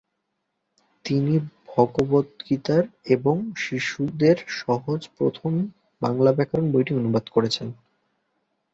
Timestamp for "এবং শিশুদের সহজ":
3.09-5.01